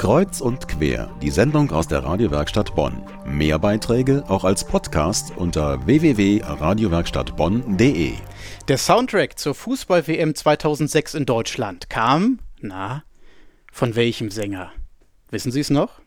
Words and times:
Kreuz 0.00 0.40
und 0.40 0.66
quer, 0.66 1.14
die 1.20 1.28
Sendung 1.28 1.70
aus 1.72 1.86
der 1.86 2.02
Radiowerkstatt 2.02 2.74
Bonn. 2.74 3.02
Mehr 3.26 3.58
Beiträge 3.58 4.24
auch 4.28 4.44
als 4.44 4.64
Podcast 4.64 5.34
unter 5.36 5.84
www.radiowerkstattbonn.de. 5.84 8.14
Der 8.68 8.78
Soundtrack 8.78 9.38
zur 9.38 9.54
Fußball-WM 9.54 10.34
2006 10.34 11.12
in 11.12 11.26
Deutschland 11.26 11.90
kam, 11.90 12.38
na, 12.62 13.04
von 13.70 13.94
welchem 13.94 14.30
Sänger? 14.30 14.72
Wissen 15.28 15.52
Sie 15.52 15.60
es 15.60 15.68
noch? 15.68 16.00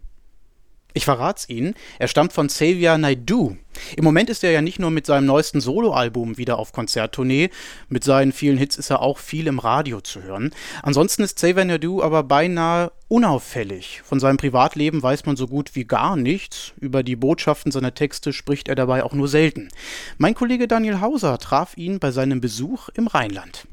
Ich 0.95 1.05
verrat's 1.05 1.49
Ihnen, 1.49 1.73
er 1.97 2.07
stammt 2.07 2.33
von 2.33 2.47
Xavier 2.47 2.99
Naidoo. 2.99 3.57
Im 3.97 4.03
Moment 4.03 4.29
ist 4.29 4.43
er 4.43 4.51
ja 4.51 4.61
nicht 4.61 4.77
nur 4.77 4.91
mit 4.91 5.07
seinem 5.07 5.25
neuesten 5.25 5.59
Soloalbum 5.59 6.37
wieder 6.37 6.59
auf 6.59 6.71
Konzerttournee, 6.71 7.49
mit 7.89 8.03
seinen 8.03 8.31
vielen 8.31 8.57
Hits 8.57 8.77
ist 8.77 8.91
er 8.91 9.01
auch 9.01 9.17
viel 9.17 9.47
im 9.47 9.57
Radio 9.57 10.01
zu 10.01 10.21
hören. 10.21 10.51
Ansonsten 10.83 11.23
ist 11.23 11.37
Xavier 11.37 11.65
Naidoo 11.65 12.03
aber 12.03 12.21
beinahe 12.21 12.91
unauffällig. 13.13 14.01
Von 14.03 14.19
seinem 14.19 14.37
Privatleben 14.37 15.03
weiß 15.03 15.27
man 15.27 15.35
so 15.35 15.47
gut 15.47 15.75
wie 15.75 15.83
gar 15.85 16.15
nichts. 16.15 16.73
Über 16.79 17.03
die 17.03 17.15
Botschaften 17.15 17.71
seiner 17.71 17.93
Texte 17.93 18.33
spricht 18.33 18.67
er 18.67 18.73
dabei 18.73 19.03
auch 19.03 19.13
nur 19.13 19.27
selten. 19.27 19.69
Mein 20.17 20.33
Kollege 20.33 20.67
Daniel 20.67 20.99
Hauser 20.99 21.37
traf 21.37 21.77
ihn 21.77 21.99
bei 21.99 22.09
seinem 22.09 22.41
Besuch 22.41 22.89
im 22.95 23.05
Rheinland. 23.05 23.67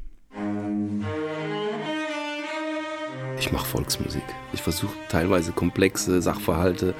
Ich 3.39 3.51
mache 3.51 3.65
Volksmusik. 3.65 4.21
Ich 4.53 4.61
versuche 4.61 4.93
teilweise 5.09 5.53
komplexe 5.53 6.21
Sachverhalte 6.21 6.93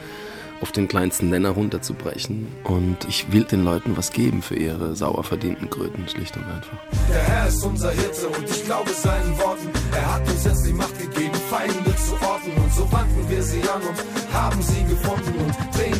auf 0.62 0.72
den 0.72 0.88
kleinsten 0.88 1.30
Nenner 1.30 1.50
runterzubrechen. 1.50 2.48
Und 2.64 2.98
ich 3.08 3.32
will 3.32 3.44
den 3.44 3.64
Leuten 3.64 3.98
was 3.98 4.12
geben 4.12 4.42
für 4.42 4.56
ihre 4.56 4.96
sauer 4.96 5.24
verdienten 5.24 5.70
Kröten, 5.70 6.08
schlicht 6.08 6.38
und 6.38 6.44
einfach. 6.44 6.78
Der 7.10 7.24
Herr 7.24 7.48
ist 7.48 7.64
unser 7.66 7.92
Hirte 7.92 8.28
und 8.28 8.50
ich 8.50 8.64
glaube 8.66 8.90
seinen 8.92 9.38
Worten. 9.38 9.70
Er 9.92 10.16
hat 10.16 10.30
uns 10.30 10.46
jetzt 10.46 10.66
die 10.66 10.74
Macht 10.74 10.98
gegeben, 10.98 11.36
Feinde 11.50 11.96
zu 11.96 12.14
orten. 12.26 12.52
Und 12.62 12.74
so 12.74 12.92
wandten 12.92 13.30
wir 13.30 13.44
sie 13.44 13.62
an 13.62 13.82
und 13.82 14.34
haben 14.34 14.62
sie 14.62 14.84
gefunden 14.84 15.34
und 15.40 15.78
drehen 15.78 15.91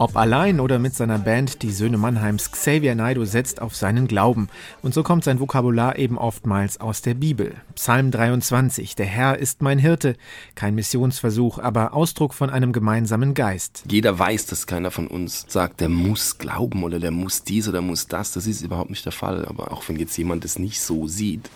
Ob 0.00 0.16
allein 0.16 0.60
oder 0.60 0.78
mit 0.78 0.94
seiner 0.94 1.18
Band, 1.18 1.62
die 1.62 1.72
Söhne 1.72 1.98
Mannheims, 1.98 2.52
Xavier 2.52 2.94
Naidoo 2.94 3.24
setzt 3.24 3.60
auf 3.60 3.74
seinen 3.74 4.06
Glauben. 4.06 4.48
Und 4.80 4.94
so 4.94 5.02
kommt 5.02 5.24
sein 5.24 5.40
Vokabular 5.40 5.98
eben 5.98 6.16
oftmals 6.16 6.80
aus 6.80 7.02
der 7.02 7.14
Bibel. 7.14 7.56
Psalm 7.74 8.12
23, 8.12 8.94
der 8.94 9.06
Herr 9.06 9.38
ist 9.38 9.60
mein 9.60 9.80
Hirte. 9.80 10.14
Kein 10.54 10.76
Missionsversuch, 10.76 11.58
aber 11.58 11.94
Ausdruck 11.94 12.32
von 12.32 12.48
einem 12.48 12.72
gemeinsamen 12.72 13.34
Geist. 13.34 13.82
Jeder 13.90 14.16
weiß, 14.16 14.46
dass 14.46 14.68
keiner 14.68 14.92
von 14.92 15.08
uns 15.08 15.46
sagt, 15.48 15.80
der 15.80 15.88
muss 15.88 16.38
glauben 16.38 16.84
oder 16.84 17.00
der 17.00 17.10
muss 17.10 17.42
dies 17.42 17.68
oder 17.68 17.80
muss 17.80 18.06
das. 18.06 18.30
Das 18.30 18.46
ist 18.46 18.62
überhaupt 18.62 18.90
nicht 18.90 19.04
der 19.04 19.10
Fall. 19.10 19.46
Aber 19.46 19.72
auch 19.72 19.82
wenn 19.88 19.98
jetzt 19.98 20.16
jemand 20.16 20.44
es 20.44 20.60
nicht 20.60 20.80
so 20.80 21.08
sieht, 21.08 21.50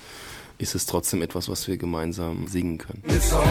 ist 0.59 0.75
es 0.75 0.87
trotzdem 0.87 1.23
etwas, 1.23 1.49
was 1.49 1.67
wir 1.69 1.77
gemeinsam 1.77 2.47
singen 2.47 2.79
können. 2.79 3.03
It's 3.09 3.33
on, 3.33 3.43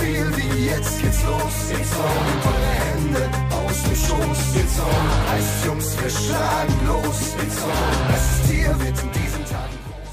viel 0.00 0.36
wie 0.36 0.66
jetzt 0.66 1.02
geht's 1.02 1.22
los. 1.24 1.70
It's 1.70 1.96
on, 1.96 2.44
Hände 2.80 3.30
aus 3.50 3.82
dem 3.82 3.96
Schoß. 3.96 4.56
It's 4.56 4.80
on, 4.80 5.30
heißt 5.32 5.66
Jungs, 5.66 5.96
wir 6.02 6.10
schlagen 6.10 6.86
los. 6.86 7.34
It's 7.42 7.62
on, 7.62 7.70
das 8.08 8.48
Tier 8.48 8.80
wird 8.80 9.02
in 9.02 9.23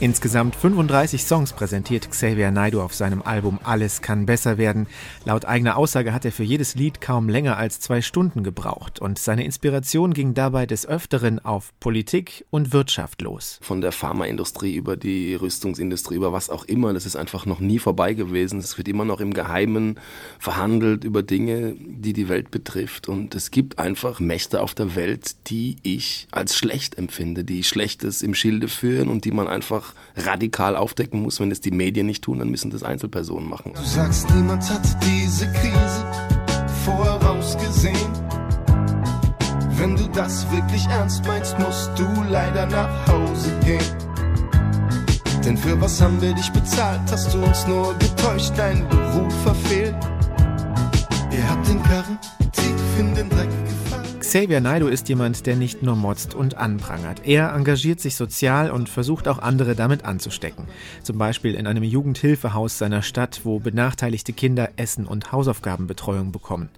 Insgesamt 0.02 0.55
35 0.55 1.23
Songs 1.23 1.53
präsentiert 1.53 2.09
Xavier 2.09 2.49
Naidoo 2.49 2.81
auf 2.81 2.95
seinem 2.95 3.21
Album 3.21 3.59
Alles 3.61 4.02
kann 4.02 4.25
besser 4.25 4.57
werden. 4.57 4.88
Laut 5.25 5.45
eigener 5.45 5.77
Aussage 5.77 6.11
hat 6.11 6.25
er 6.25 6.31
für 6.31 6.41
jedes 6.41 6.73
Lied 6.73 7.02
kaum 7.02 7.30
länger 7.30 7.57
als 7.57 7.80
zwei 7.80 8.02
Stunden 8.02 8.44
gebraucht 8.44 8.99
und 8.99 9.19
seine 9.19 9.45
Inspiration 9.45 10.16
ging 10.16 10.33
dabei 10.33 10.66
des 10.66 10.88
Öfteren 10.88 11.38
auf 11.38 11.72
Politik 11.79 12.45
und 12.49 12.73
Wirtschaft 12.73 13.22
los. 13.22 13.59
Von 13.61 13.81
der 13.81 13.91
Pharmaindustrie 13.91 14.73
über 14.73 14.97
die 14.97 15.35
Rüstungsindustrie, 15.35 16.16
über 16.16 16.33
was 16.33 16.49
auch 16.49 16.66
immer, 16.66 16.94
das 16.94 17.05
ist 17.05 17.16
einfach 17.16 17.45
noch 17.45 17.59
nie 17.59 17.77
vorbei 17.77 18.16
gewesen. 18.16 18.57
Es 18.57 18.79
wird 18.79 18.88
immer 18.88 19.05
noch 19.05 19.22
im 19.22 19.35
Geheimen 19.35 19.99
verhandelt 20.39 21.03
über 21.03 21.22
Dinge, 21.22 21.75
die 21.77 22.13
die 22.13 22.27
Welt 22.27 22.49
betrifft 22.49 23.07
und 23.07 23.35
es 23.35 23.52
gibt 23.52 23.77
einfach 23.77 24.19
Mächte 24.19 24.61
auf 24.63 24.73
der 24.73 24.95
Welt, 24.95 25.35
die 25.52 25.75
ich 25.83 26.27
als 26.31 26.57
schlecht 26.57 26.97
empfinde, 26.97 27.44
die 27.44 27.63
Schlechtes 27.63 28.23
im 28.23 28.33
Schilde 28.33 28.68
führen 28.68 29.07
und 29.07 29.25
die 29.25 29.31
man 29.31 29.47
einfach 29.47 29.91
radikal 30.16 30.75
aufdecken 30.75 31.22
muss. 31.22 31.40
Wenn 31.40 31.52
es 31.52 31.62
die 31.62 31.72
Medien 31.72 32.07
nicht 32.07 32.24
tun, 32.24 32.40
dann 32.40 32.50
müssen 32.50 32.72
das 32.72 32.84
Einzelpersonen 32.84 33.50
machen. 33.50 33.74
Du 33.75 33.84
sagst, 33.84 34.29
niemand 34.34 34.69
hat 34.69 34.81
diese 35.03 35.52
Krise 35.52 36.06
vorausgesehen. 36.85 38.12
Wenn 39.78 39.96
du 39.96 40.07
das 40.09 40.50
wirklich 40.51 40.85
ernst 40.88 41.25
meinst, 41.25 41.57
musst 41.59 41.91
du 41.96 42.06
leider 42.30 42.68
nach 42.68 43.07
Hause 43.07 43.51
gehen. 43.66 43.81
Denn 45.44 45.57
für 45.57 45.80
was 45.81 46.00
haben 46.00 46.22
wir 46.22 46.34
dich 46.34 46.51
bezahlt? 46.51 47.01
Hast 47.12 47.34
du 47.34 47.44
uns 47.44 47.66
nur 47.66 47.97
getäuscht, 47.97 48.51
dein 48.56 48.88
Beruf 48.90 49.34
verfehlt? 49.41 49.96
Ihr 51.31 51.50
habt 51.50 51.68
den 51.68 51.81
Karren 51.81 52.19
Xavier 54.31 54.62
Naidoo 54.62 54.88
ist 54.88 55.09
jemand, 55.09 55.46
der 55.46 55.58
nicht 55.58 55.84
nur 55.84 55.97
motzt 55.97 56.36
und 56.36 56.56
anprangert. 56.56 57.28
Er 57.28 57.53
engagiert 57.53 58.00
sich 58.00 58.16
sozial 58.16 58.72
und 58.72 58.88
versucht 58.88 59.28
auch 59.28 59.40
andere 59.40 59.75
damit 59.75 60.06
anzustecken. 60.06 60.68
Zum 61.03 61.18
Beispiel 61.18 61.53
in 61.53 61.68
einem 61.68 61.84
Jugendhilfehaus 61.84 62.78
seiner 62.78 63.02
Stadt, 63.02 63.42
wo 63.44 63.59
benachteiligte 63.59 64.31
Kinder 64.31 64.69
Essen 64.78 65.06
und 65.06 65.34
Hausaufgabenbetreuung 65.34 66.31
bekommen. 66.31 66.69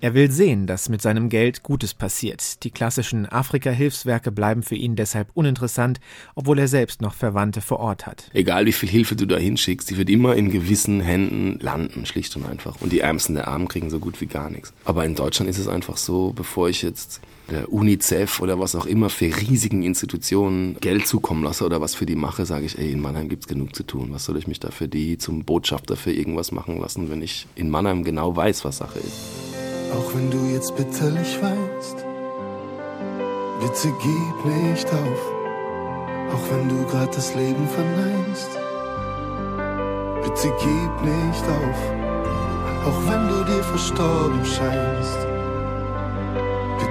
Er 0.00 0.14
will 0.14 0.30
sehen, 0.30 0.68
dass 0.68 0.88
mit 0.88 1.02
seinem 1.02 1.30
Geld 1.30 1.64
Gutes 1.64 1.94
passiert. 1.94 2.62
Die 2.62 2.70
klassischen 2.70 3.26
Afrika-Hilfswerke 3.26 4.30
bleiben 4.30 4.62
für 4.62 4.76
ihn 4.76 4.94
deshalb 4.94 5.30
uninteressant, 5.34 5.98
obwohl 6.36 6.60
er 6.60 6.68
selbst 6.68 7.02
noch 7.02 7.14
Verwandte 7.14 7.60
vor 7.60 7.80
Ort 7.80 8.06
hat. 8.06 8.30
Egal 8.34 8.66
wie 8.66 8.72
viel 8.72 8.88
Hilfe 8.88 9.16
du 9.16 9.26
da 9.26 9.36
hinschickst, 9.36 9.90
die 9.90 9.98
wird 9.98 10.10
immer 10.10 10.36
in 10.36 10.52
gewissen 10.52 11.00
Händen 11.00 11.58
landen, 11.58 12.06
schlicht 12.06 12.36
und 12.36 12.46
einfach. 12.46 12.80
Und 12.80 12.92
die 12.92 13.00
Ärmsten 13.00 13.34
der 13.34 13.48
Armen 13.48 13.66
kriegen 13.66 13.90
so 13.90 13.98
gut 13.98 14.20
wie 14.20 14.26
gar 14.26 14.48
nichts. 14.48 14.72
Aber 14.84 15.04
in 15.04 15.16
Deutschland 15.16 15.50
ist 15.50 15.58
es 15.58 15.66
einfach 15.66 15.96
so, 15.96 16.32
bevor 16.32 16.68
ich 16.68 16.82
jetzt 16.82 16.99
jetzt 17.00 17.20
der 17.50 17.72
UNICEF 17.72 18.40
oder 18.40 18.60
was 18.60 18.76
auch 18.76 18.86
immer 18.86 19.10
für 19.10 19.24
riesigen 19.24 19.82
Institutionen 19.82 20.76
Geld 20.80 21.06
zukommen 21.06 21.42
lasse 21.42 21.64
oder 21.64 21.80
was 21.80 21.94
für 21.94 22.06
die 22.06 22.14
mache, 22.14 22.46
sage 22.46 22.66
ich, 22.66 22.78
ey, 22.78 22.92
in 22.92 23.00
Mannheim 23.00 23.28
gibt 23.28 23.44
es 23.44 23.48
genug 23.48 23.74
zu 23.74 23.82
tun. 23.82 24.10
Was 24.12 24.24
soll 24.24 24.36
ich 24.36 24.46
mich 24.46 24.60
da 24.60 24.70
für 24.70 24.86
die 24.86 25.18
zum 25.18 25.44
Botschafter 25.44 25.96
für 25.96 26.12
irgendwas 26.12 26.52
machen 26.52 26.80
lassen, 26.80 27.10
wenn 27.10 27.22
ich 27.22 27.46
in 27.56 27.70
Mannheim 27.70 28.04
genau 28.04 28.36
weiß, 28.36 28.64
was 28.64 28.78
Sache 28.78 29.00
ist. 29.00 29.12
Auch 29.92 30.14
wenn 30.14 30.30
du 30.30 30.46
jetzt 30.54 30.76
bitterlich 30.76 31.38
weinst, 31.42 31.96
bitte 33.60 33.92
gib 34.00 34.44
nicht 34.44 34.86
auf. 34.86 35.32
Auch 36.32 36.52
wenn 36.52 36.68
du 36.68 36.84
gerade 36.86 37.10
das 37.12 37.34
Leben 37.34 37.66
verneinst, 37.68 38.50
bitte 40.22 40.54
gib 40.60 41.02
nicht 41.02 41.44
auf. 41.44 41.80
Auch 42.86 43.10
wenn 43.10 43.28
du 43.28 43.44
dir 43.44 43.64
verstorben 43.64 44.44
scheinst 44.44 45.29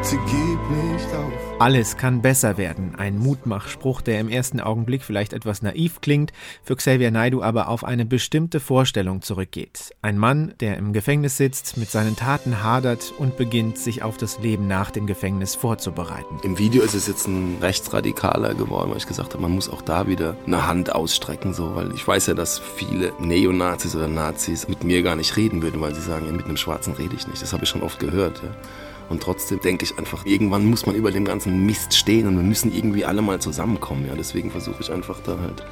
bitte 0.09 0.21
gib 0.25 0.69
nicht 0.71 1.13
auf. 1.13 1.31
Alles 1.59 1.97
kann 1.97 2.21
besser 2.21 2.57
werden. 2.57 2.95
Ein 2.97 3.17
Mutmachspruch, 3.17 4.01
der 4.01 4.19
im 4.19 4.29
ersten 4.29 4.59
Augenblick 4.59 5.03
vielleicht 5.03 5.33
etwas 5.33 5.61
naiv 5.61 5.99
klingt, 6.01 6.31
für 6.63 6.75
Xavier 6.75 7.11
Naidu 7.11 7.43
aber 7.43 7.67
auf 7.67 7.83
eine 7.83 8.05
bestimmte 8.05 8.59
Vorstellung 8.59 9.21
zurückgeht. 9.21 9.93
Ein 10.01 10.17
Mann, 10.17 10.53
der 10.61 10.77
im 10.77 10.93
Gefängnis 10.93 11.37
sitzt, 11.37 11.77
mit 11.77 11.91
seinen 11.91 12.15
Taten 12.15 12.63
hadert 12.63 13.13
und 13.17 13.37
beginnt, 13.37 13.77
sich 13.77 14.03
auf 14.03 14.17
das 14.17 14.39
Leben 14.39 14.67
nach 14.67 14.89
dem 14.91 15.05
Gefängnis 15.05 15.55
vorzubereiten. 15.55 16.39
Im 16.43 16.57
Video 16.57 16.81
ist 16.81 16.95
es 16.95 17.07
jetzt 17.07 17.27
ein 17.27 17.57
Rechtsradikaler 17.61 18.53
geworden, 18.53 18.91
weil 18.91 18.97
ich 18.97 19.07
gesagt 19.07 19.33
habe, 19.33 19.41
man 19.41 19.51
muss 19.51 19.69
auch 19.69 19.81
da 19.81 20.07
wieder 20.07 20.37
eine 20.45 20.65
Hand 20.65 20.95
ausstrecken, 20.95 21.53
so, 21.53 21.75
weil 21.75 21.93
ich 21.93 22.07
weiß 22.07 22.27
ja, 22.27 22.33
dass 22.33 22.57
viele 22.59 23.11
Neonazis 23.19 23.95
oder 23.95 24.07
Nazis 24.07 24.67
mit 24.69 24.83
mir 24.83 25.03
gar 25.03 25.17
nicht 25.17 25.35
reden 25.35 25.61
würden, 25.61 25.81
weil 25.81 25.93
sie 25.93 26.01
sagen, 26.01 26.25
ja, 26.25 26.31
mit 26.31 26.45
einem 26.45 26.57
Schwarzen 26.57 26.93
rede 26.93 27.15
ich 27.15 27.27
nicht. 27.27 27.41
Das 27.41 27.51
habe 27.51 27.63
ich 27.65 27.69
schon 27.69 27.83
oft 27.83 27.99
gehört. 27.99 28.41
Ja. 28.43 28.49
Und 29.09 29.23
trotzdem 29.23 29.59
denke 29.59 29.85
ich 29.85 29.97
einfach, 29.97 30.25
irgendwann 30.25 30.65
muss 30.65 30.85
man 30.85 30.95
über 30.95 31.11
dem 31.11 31.25
ganzen 31.25 31.65
Mist 31.65 31.95
stehen 31.95 32.27
und 32.27 32.35
wir 32.35 32.43
müssen 32.43 32.73
irgendwie 32.73 33.05
alle 33.05 33.21
mal 33.21 33.39
zusammenkommen. 33.41 34.05
Ja, 34.07 34.15
deswegen 34.15 34.51
versuche 34.51 34.81
ich 34.81 34.91
einfach 34.91 35.19
da 35.21 35.39
halt 35.39 35.65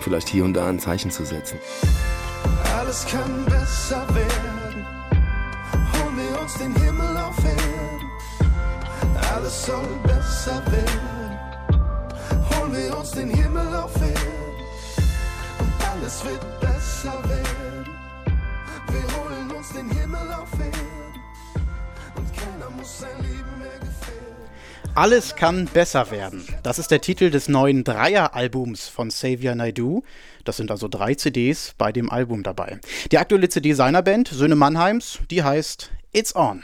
vielleicht 0.00 0.28
hier 0.28 0.44
und 0.44 0.54
da 0.54 0.66
ein 0.66 0.80
Zeichen 0.80 1.10
zu 1.10 1.24
setzen. 1.24 1.58
Alles 2.76 3.06
kann 3.06 3.44
besser 3.46 4.04
werden. 4.14 4.86
Holen 5.92 6.16
wir 6.16 6.40
uns 6.40 6.54
den 6.58 6.74
Himmel 6.74 7.16
auf 7.16 7.36
Erden. 7.44 8.10
Alles 9.34 9.66
soll 9.66 9.86
besser 10.02 10.62
werden. 10.70 11.38
Holen 12.50 12.72
wir 12.74 12.98
uns 12.98 13.10
den 13.12 13.30
Himmel 13.30 13.74
auf 13.76 13.94
Erden. 13.96 14.14
Und 15.60 15.88
alles 15.92 16.24
wird 16.24 16.60
besser 16.60 17.22
werden. 17.28 17.93
Alles 24.96 25.34
kann 25.34 25.64
besser 25.66 26.12
werden. 26.12 26.44
Das 26.62 26.78
ist 26.78 26.92
der 26.92 27.00
Titel 27.00 27.28
des 27.28 27.48
neuen 27.48 27.82
Dreier-Albums 27.82 28.86
von 28.86 29.08
Xavier 29.08 29.56
Naidoo. 29.56 30.04
Das 30.44 30.56
sind 30.56 30.70
also 30.70 30.86
drei 30.86 31.16
CDs 31.16 31.74
bei 31.76 31.90
dem 31.90 32.10
Album 32.10 32.44
dabei. 32.44 32.78
Die 33.10 33.18
aktuelle 33.18 33.48
CD 33.48 33.72
seiner 33.72 34.02
Band, 34.02 34.28
Söhne 34.28 34.54
Mannheims, 34.54 35.18
die 35.32 35.42
heißt 35.42 35.90
It's 36.12 36.36
On. 36.36 36.62